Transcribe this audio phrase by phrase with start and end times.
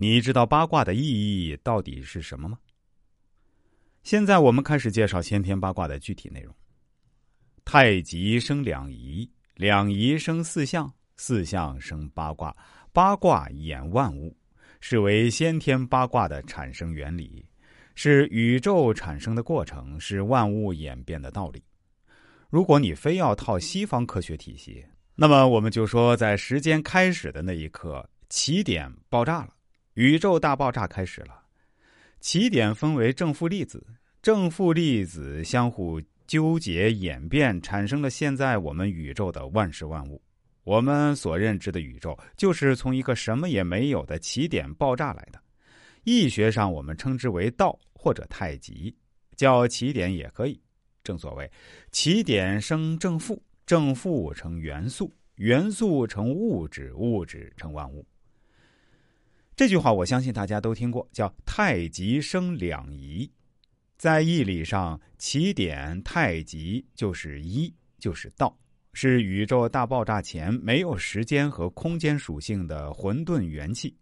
[0.00, 2.56] 你知道八卦的意义到底是什么吗？
[4.04, 6.54] 现在我们开始介绍先天八卦的具体内容。
[7.64, 12.56] 太极生两仪，两仪生四象，四象生八卦，
[12.92, 14.36] 八卦演万物，
[14.80, 17.44] 是为先天八卦的产生原理，
[17.96, 21.60] 是宇宙产生的过程，是万物演变的道理。
[22.50, 24.86] 如果你非要套西方科学体系，
[25.16, 29.48] 那么我们就说，在时间开始的那一刻，起点爆炸了。
[29.98, 31.42] 宇宙大爆炸开始了，
[32.20, 33.84] 起点分为正负粒子，
[34.22, 40.22] 正负粒子相互纠结演变，产生了现在我们宇宙的万事万物。
[40.62, 45.42] 我们所认知的宇宙，就是从一个什么也没有的起点爆炸来的。
[46.04, 48.96] 易学上我们称之为道或者太极，
[49.34, 50.62] 叫起点也可以。
[51.02, 51.50] 正所谓，
[51.90, 58.06] 起点生正负，正负成元素，元素成物质，物质成万物。
[59.58, 63.28] 这句话我相信大家都听过，叫“太极生两仪”。
[63.98, 68.56] 在义理上，起点太极就是一，就是道，
[68.92, 73.96] 是宇宙大爆炸前没有时间和空间属性的混沌元气。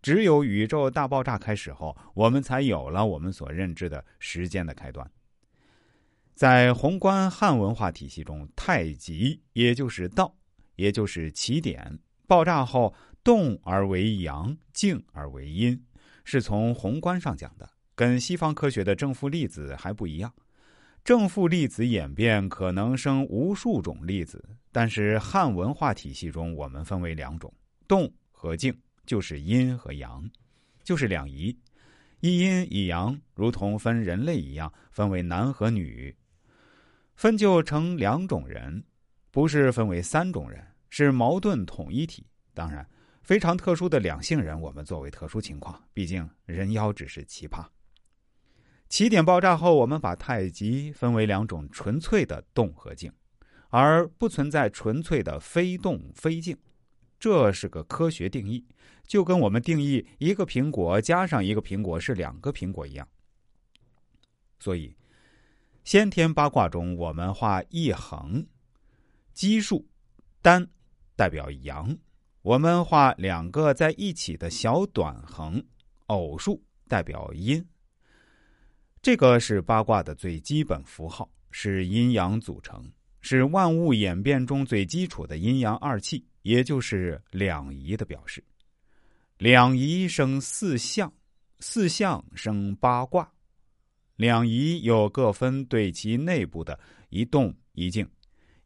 [0.00, 5.04] 只有宇宙大爆炸开始后，我们才有了我们所认知的时间的开端。
[6.36, 10.32] 在宏观汉文化体系中，太极也就是道，
[10.76, 11.98] 也就是起点。
[12.28, 12.94] 爆炸后。
[13.22, 15.84] 动而为阳，静而为阴，
[16.24, 20.32] 是从宏观上讲的，跟西方科学的正负粒子还不一样。
[21.04, 27.52] 正负粒子演变可能生无数种粒子，但是汉文化体系中，我们分为两种：
[27.86, 30.28] 动和静，就是阴和阳，
[30.82, 31.54] 就是两仪。
[32.20, 36.14] 一阴一阳，如同分人类一样，分为男和女，
[37.16, 38.82] 分就成两种人，
[39.30, 42.26] 不是分为三种人，是矛盾统一体。
[42.54, 42.86] 当然。
[43.22, 47.66] 非常特殊的两性人，我们作为特殊情况，毕竟人妖只是奇葩。
[48.88, 53.12] 起点爆炸后，我们把太极分为两种纯粹的动和静，
[53.68, 56.58] 而不存在纯粹的非动非静，
[57.18, 58.66] 这是个科学定义，
[59.06, 63.06] 就跟我们定义一个苹果加上一个苹果是两个苹果一样。
[64.58, 64.96] 所以，
[65.84, 68.44] 先天八卦中，我们画一横，
[69.32, 69.88] 奇数
[70.42, 70.68] 单
[71.14, 71.96] 代表阳。
[72.42, 75.62] 我们画两个在一起的小短横，
[76.06, 77.62] 偶数代表阴。
[79.02, 82.82] 这个是八卦的最基本符号，是阴阳组成，
[83.20, 88.42] 是万物演变中最基础的阴阳二气，也就是两仪的表示。
[89.36, 91.12] 两仪生四象，
[91.58, 93.30] 四象生八卦。
[94.16, 96.78] 两仪又各分对其内部的
[97.10, 98.08] 一动一静，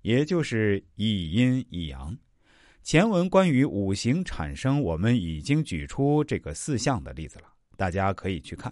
[0.03, 2.17] 也就是一阴一阳。
[2.85, 7.47] 前文关于五行产生，我们已经举出这个四象的例子了，
[7.79, 8.71] 大家可以去看。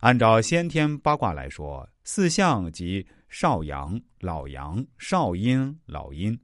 [0.00, 6.36] 按照先天八卦来说，四象即少阳、老阳、少阴、老阴。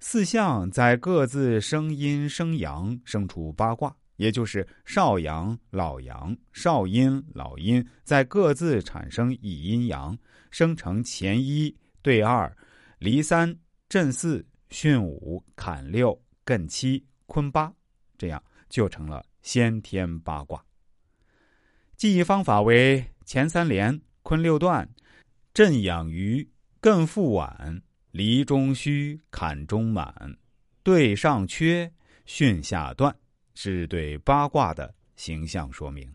[0.00, 10.18] 四象在各自生阴生阳，生出八卦，也就是少阳、老阳、少阴、老阴，在各自产生一阴阳，
[10.50, 11.72] 生成乾一
[12.02, 12.52] 对二、
[12.98, 13.56] 离三、
[13.88, 14.44] 震四。
[14.74, 17.72] 巽五、坎六、艮七、坤八，
[18.18, 20.64] 这样就成了先天八卦。
[21.96, 24.90] 记忆方法为：乾三连、坤六断、
[25.54, 26.50] 震养鱼、
[26.82, 27.80] 艮复晚、
[28.10, 30.36] 离中虚、坎中满、
[30.82, 31.92] 兑上缺、
[32.26, 33.16] 巽下断，
[33.54, 36.12] 是对八卦的形象说明。